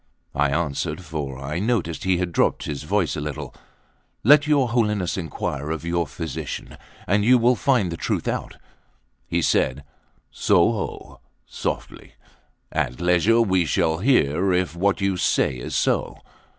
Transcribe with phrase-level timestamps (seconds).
[0.33, 3.53] I answered, for I noticed he had dropped his voice a little:
[4.23, 8.57] "Let your Holiness inquire of your physician, and you will find the truth out."
[9.27, 9.83] He said:
[10.31, 11.19] "So ho!
[11.45, 12.15] softly;
[12.71, 16.17] at leisure we shall hear if what you say is so."